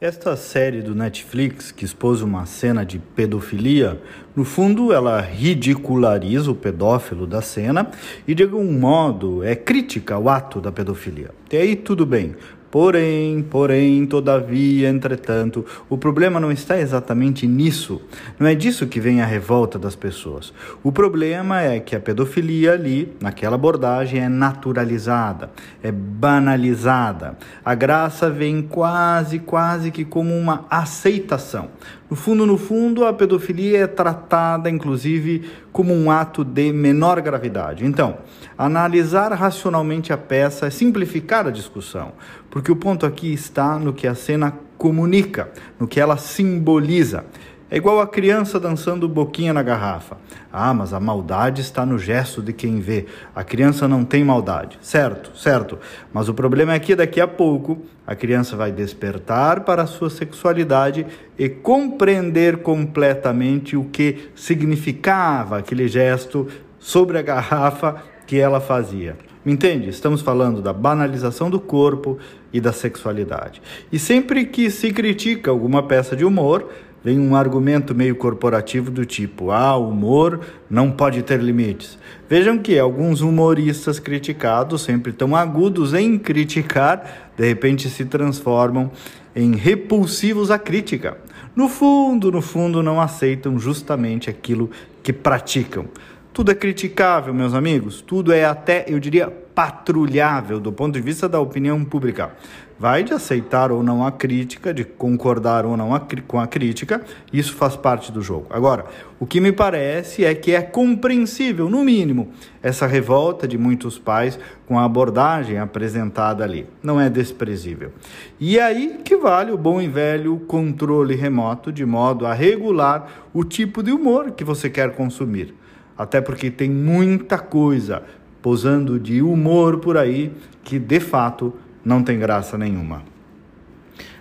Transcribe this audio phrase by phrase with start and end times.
[0.00, 4.00] Esta série do Netflix, que expôs uma cena de pedofilia,
[4.36, 7.90] no fundo ela ridiculariza o pedófilo da cena
[8.24, 11.32] e de algum modo é crítica ao ato da pedofilia.
[11.50, 12.36] E aí tudo bem,
[12.70, 18.00] Porém, porém, todavia, entretanto, o problema não está exatamente nisso.
[18.38, 20.52] Não é disso que vem a revolta das pessoas.
[20.82, 25.50] O problema é que a pedofilia ali, naquela abordagem, é naturalizada,
[25.82, 27.38] é banalizada.
[27.64, 31.70] A graça vem quase, quase que como uma aceitação.
[32.10, 37.84] No fundo, no fundo, a pedofilia é tratada, inclusive, como um ato de menor gravidade.
[37.84, 38.16] Então,
[38.56, 42.12] analisar racionalmente a peça é simplificar a discussão,
[42.58, 45.48] porque o ponto aqui está no que a cena comunica,
[45.78, 47.24] no que ela simboliza.
[47.70, 50.16] É igual a criança dançando boquinha na garrafa.
[50.52, 53.06] Ah, mas a maldade está no gesto de quem vê.
[53.32, 54.76] A criança não tem maldade.
[54.82, 55.78] Certo, certo.
[56.12, 60.10] Mas o problema é que daqui a pouco a criança vai despertar para a sua
[60.10, 61.06] sexualidade
[61.38, 66.48] e compreender completamente o que significava aquele gesto
[66.80, 69.16] sobre a garrafa que ela fazia.
[69.48, 69.88] Entende?
[69.88, 72.18] Estamos falando da banalização do corpo
[72.52, 73.62] e da sexualidade.
[73.90, 76.68] E sempre que se critica alguma peça de humor,
[77.02, 81.98] vem um argumento meio corporativo do tipo: ah, o humor não pode ter limites.
[82.28, 88.90] Vejam que alguns humoristas criticados, sempre tão agudos em criticar, de repente se transformam
[89.34, 91.16] em repulsivos à crítica.
[91.56, 94.70] No fundo, no fundo, não aceitam justamente aquilo
[95.02, 95.86] que praticam.
[96.32, 101.28] Tudo é criticável, meus amigos, tudo é até, eu diria, patrulhável do ponto de vista
[101.28, 102.30] da opinião pública.
[102.78, 107.02] Vai de aceitar ou não a crítica, de concordar ou não a, com a crítica,
[107.32, 108.46] isso faz parte do jogo.
[108.50, 108.86] Agora,
[109.18, 112.28] o que me parece é que é compreensível, no mínimo,
[112.62, 116.68] essa revolta de muitos pais com a abordagem apresentada ali.
[116.80, 117.90] Não é desprezível.
[118.38, 123.42] E aí que vale o bom e velho controle remoto, de modo a regular o
[123.42, 125.52] tipo de humor que você quer consumir.
[125.98, 128.04] Até porque tem muita coisa
[128.40, 131.52] posando de humor por aí que de fato
[131.84, 133.02] não tem graça nenhuma.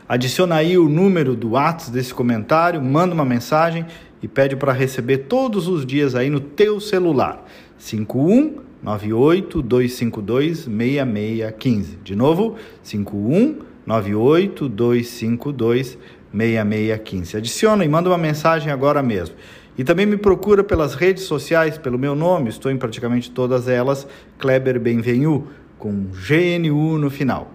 [0.09, 3.85] Adiciona aí o número do WhatsApp desse comentário, manda uma mensagem
[4.23, 7.45] e pede para receber todos os dias aí no teu celular.
[7.77, 11.97] 51 98 252 6615.
[12.03, 15.97] De novo, 51 98 252
[16.33, 17.37] 6615.
[17.37, 19.35] Adiciona e manda uma mensagem agora mesmo.
[19.77, 24.07] E também me procura pelas redes sociais, pelo meu nome, estou em praticamente todas elas,
[24.39, 27.51] Kleber Benvenu, com GNU no final.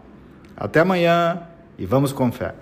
[0.57, 1.43] Até amanhã
[1.77, 2.55] e vamos com fé.